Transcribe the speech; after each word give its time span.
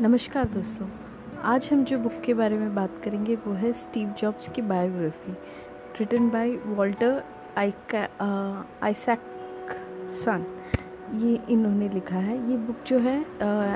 नमस्कार 0.00 0.44
दोस्तों, 0.48 0.86
आज 1.44 1.68
हम 1.72 1.82
जो 1.84 1.96
बुक 1.98 2.20
के 2.24 2.34
बारे 2.34 2.58
में 2.58 2.74
बात 2.74 2.90
करेंगे 3.04 3.34
वो 3.36 3.52
है 3.54 3.72
स्टीव 3.72 4.12
जॉब्स 4.18 4.48
की 4.48 4.62
biography 4.62 5.32
written 5.98 6.28
by 6.30 6.50
Walter 6.50 7.22
Isaacson 10.24 10.44
ये 11.14 11.38
इन्होंने 11.50 11.88
लिखा 11.88 12.16
है। 12.16 12.36
ये 12.50 12.56
बुक 12.58 12.76
जो 12.86 12.98
है 12.98 13.16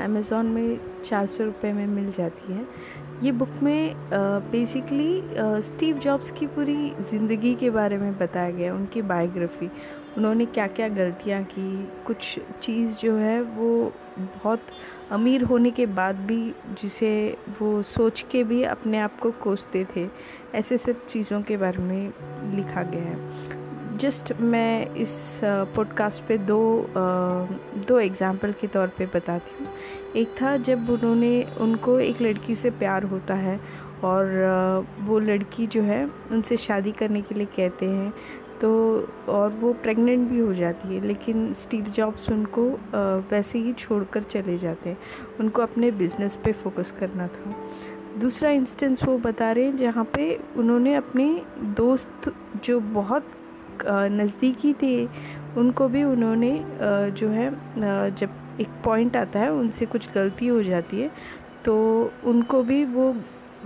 अमेज़ॉन 0.05 0.47
में 0.47 0.79
चार 1.05 1.27
सौ 1.27 1.45
रुपये 1.45 1.73
में 1.73 1.87
मिल 1.87 2.11
जाती 2.13 2.53
है। 2.53 2.65
ये 3.23 3.33
बुक 3.33 3.49
में 3.63 3.95
बेसिकली 4.51 5.23
स्टीव 5.65 5.99
जॉब्स 5.99 6.31
की 6.31 6.47
पूरी 6.47 6.93
ज़िंदगी 7.01 7.55
के 7.55 7.71
बारे 7.71 7.99
में 7.99 8.17
बताया 8.19 8.51
गया 8.51 8.75
उनकी 8.75 9.03
बायोग्राफी 9.03 9.71
उन्होंने 10.17 10.45
क्या 10.47 10.67
क्या 10.67 10.89
गलतियाँ 10.89 11.43
की, 11.45 11.89
कुछ 12.07 12.39
चीज़ 12.63 12.97
जो 12.99 13.15
है 13.17 13.41
वो 13.43 13.93
बहुत 14.19 14.67
अमीर 15.13 15.43
होने 15.45 15.71
के 15.71 15.87
बाद 15.89 16.21
भी 16.27 16.55
जिसे 16.81 17.37
वो 17.61 17.83
सोच 17.85 18.25
के 18.31 18.43
भी 18.45 18.63
अपने 18.65 18.99
आप 18.99 19.21
को 19.21 19.31
कोसते 19.43 19.87
थे, 19.97 20.09
ऐसे 20.55 20.79
सब 20.79 21.07
चीज़ों 21.07 21.43
के 21.43 21.57
बारे 21.57 21.83
में 21.83 22.13
लिखा 22.57 22.83
गया 22.85 23.03
है। 23.03 23.65
जस्ट 23.97 24.33
मैं 24.41 24.95
इस 24.95 25.41
पॉडकास्ट 25.45 26.23
पे 26.25 26.37
दो 26.39 26.61
दो 27.89 27.99
एग्ज़ाम्पल 27.99 28.53
के 28.61 28.67
तौर 28.67 28.89
पे 28.99 29.07
बताती 29.07 29.57
हूँ। 29.59 29.73
एक 30.17 30.35
था 30.41 30.57
जब 30.59 30.91
उन्होंने, 30.91 31.43
उनको 31.61 31.99
एक 32.01 32.21
लड़की 32.23 32.55
से 32.55 32.71
प्यार 32.73 33.03
होता 33.05 33.35
है 33.35 33.59
और 34.05 34.87
वो 35.01 35.19
लड़की 35.19 35.67
जो 35.67 35.83
है 35.83 36.05
उनसे 36.33 36.57
शादी 36.57 36.93
करने 36.93 37.23
के 37.23 37.35
लिए 37.35 37.47
कहते 37.57 37.87
हैं 37.87 38.13
तो 38.61 38.69
और 39.29 39.51
वो 39.53 39.73
प्रेग्नेंट 39.73 40.29
भी 40.29 40.39
हो 40.39 40.53
जाती 40.55 40.95
है, 40.95 41.01
लेकिन 41.07 41.53
स्टीव 41.55 41.85
जॉब्स 41.97 42.31
उनको 42.31 42.69
वैसे 43.31 43.59
ही 43.59 43.73
छोड़कर 43.75 44.23
चले 44.25 44.57
जाते 44.59 44.91
हैं। 44.91 44.99
उनको 45.41 45.63
अपने 45.63 45.91
बिज़नेस 45.93 46.39
पे 46.45 46.53
फोकस 46.55 46.91
करना 47.01 47.27
था। 47.29 47.55
दूसरा 48.21 48.51
इंस्टेंस 48.51 49.03
वो 49.05 49.17
बता 49.19 49.51
रहे 49.53 49.65
हैं 49.65 49.77
जहाँ 49.77 50.05
पे 50.15 50.35
उन्होंने 50.57 50.95
अपने 50.95 51.29
दोस्त 51.77 52.33
जो 52.65 52.79
बहुत 52.81 53.27
नज़दीकी 53.87 54.73
थे, 54.83 55.05
उनको 55.57 55.89
भी 55.89 56.03
उन्होंने 56.05 56.53
जो 57.13 57.29
है 57.29 57.51
जब 58.11 58.61
एक 58.61 58.69
पॉइंट 58.85 59.17
आता 59.17 59.41
है, 59.41 59.53
उनसे 59.53 59.87
कुछ 59.87 60.09
गलती 60.13 60.47
हो 60.47 60.63
जाती 60.63 61.01
है 61.01 61.11
तो 61.65 61.75
उनको 62.25 62.63
भी 62.63 62.85
वो 62.87 63.15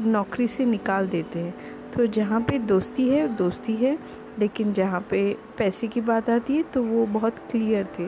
नौकरी 0.01 0.47
से 0.49 0.65
निकाल 0.67 1.09
देते 1.09 1.39
हैं। 1.39 1.55
तो 1.93 2.07
जहाँ 2.09 2.41
पे 2.41 2.59
दोस्ती 2.59 3.09
है 3.09 3.27
दोस्ती 3.37 3.75
है, 3.75 3.97
लेकिन 4.39 4.73
जहाँ 4.73 5.01
पे 5.11 5.23
पैसे 5.59 5.89
की 5.89 6.01
बात 6.03 6.31
आती 6.31 6.57
है 6.57 6.63
तो 6.65 6.83
वो 6.83 7.07
बहुत 7.09 7.39
क्लियर 7.51 7.87
थे। 7.99 8.07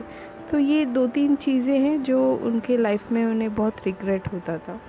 तो 0.51 0.59
ये 0.59 0.85
दो 0.85 1.05
तीन 1.07 1.35
चीज़ें 1.35 1.77
हैं, 1.79 2.01
जो 2.03 2.33
उनके 2.35 2.77
लाइफ 2.77 3.11
में 3.11 3.25
उन्हें 3.25 3.53
बहुत 3.55 3.85
रिग्रेट 3.85 4.27
होता 4.33 4.57
था। 4.57 4.79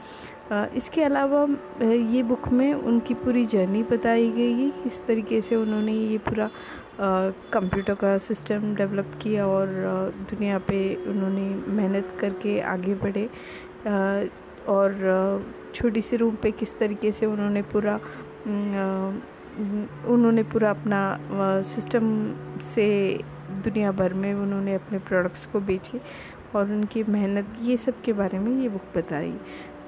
इसके 0.76 1.02
अलावा 1.02 1.42
ये 1.82 2.22
बुक 2.22 2.48
में 2.48 2.72
उनकी 2.74 3.14
पूरी 3.14 3.44
जर्नी 3.46 3.82
बताई 3.82 4.30
गई 4.30 4.52
है, 4.54 4.70
किस 4.82 5.04
तरीके 5.06 5.40
से 5.40 5.56
उन्होंने 5.56 5.92
ये 5.92 6.18
पूरा 6.20 6.48
कंप्यूटर 7.00 7.95
का 7.95 8.17
सिस्टम 8.19 8.75
डेवलप 8.75 9.19
किया 9.23 9.47
और 9.47 9.69
दुनिया 10.31 10.59
पे 10.69 10.78
उन्होंने 11.06 11.48
मेहनत 11.73 12.17
करके 12.20 12.61
आगे 12.61 12.95
बढ़े। 12.95 13.28
और 14.69 14.91
छोटी 15.75 16.00
सी 16.00 16.17
रूम 16.17 16.34
पे 16.42 16.50
किस 16.50 16.78
तरीके 16.78 17.12
से 17.12 17.27
उन्होंने 17.27 17.62
पूरा 17.72 17.98
उन्होंने 20.12 20.42
पूरा 20.42 20.70
अपना 20.70 21.00
सिस्टम 21.65 22.05
से 22.65 22.87
दुनिया 23.65 23.91
भर 23.92 24.15
में 24.15 24.33
उन्होंने 24.34 24.75
अपने 24.75 24.98
प्रोडक्ट्स 25.00 25.47
को 25.47 25.61
बेचे। 25.61 26.00
और 26.56 26.72
उनकी 26.72 27.02
मेहनत 27.05 27.56
ये 27.62 27.77
सब 27.77 28.00
के 28.05 28.12
बारे 28.12 28.38
में 28.38 28.50
ये 28.62 28.69
बुक 28.69 28.97
बताई। 28.97 29.33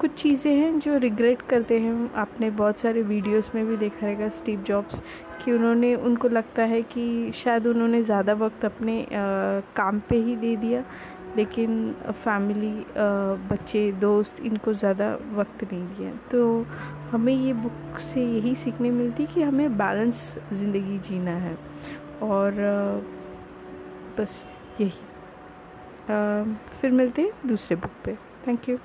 कुछ 0.01 0.15
चीज़ें 0.15 0.53
हैं 0.53 0.79
जो 0.81 0.97
रिग्रेट 0.99 1.43
करते 1.43 1.79
हैं। 1.81 2.11
आपने 2.17 2.51
बहुत 2.53 2.79
सारे 2.79 3.03
वीडियोस 3.03 3.51
में 3.55 3.67
भी 3.67 3.77
देखा 3.77 4.07
रहेगा 4.07 4.29
स्टीव 4.31 4.63
जॉब्स 4.63 5.01
कि 5.45 5.53
उन्होंने 5.53 5.95
उनको 5.97 6.29
लगता 6.29 6.63
है 6.65 6.83
कि 6.85 7.33
शायद 7.35 7.67
उन्होंने 7.67 8.03
ज़्यादा 8.03 8.33
वक्त 8.35 8.65
अपने 8.65 9.03
आ, 9.03 9.07
काम 9.77 10.01
पे 10.09 10.17
ही 10.17 10.37
दे 10.37 10.55
दिया 10.57 10.85
लेकिन 11.37 11.95
फैमिली 12.15 12.73
बच्चे 13.49 13.91
दोस्त 14.01 14.41
इनको 14.41 14.73
ज़्यादा 14.75 15.11
वक्त 15.35 15.65
नहीं 15.65 15.87
दिया। 15.89 16.13
तो 16.31 16.67
हमें 17.11 17.33
ये 17.35 17.53
बुक 17.55 17.99
से 18.03 18.23
यही 18.23 18.55
सीखने 18.55 18.91
मिलती 18.91 19.27
कि 19.27 19.43
हमें 19.43 19.77
बैलेंस 19.79 20.23
ज़िंदगी 20.53 20.99
जीना 21.09 21.37
है। 21.39 21.57
और 22.23 22.55
बस 24.19 24.45
यही। 24.81 25.16
फिर 26.09 26.91
मिलते 26.91 27.23
हैं 27.23 27.49
दूसरे 27.49 27.77
बुक 27.77 27.91
पे. 28.05 28.17
Thank 28.47 28.69
you 28.69 28.79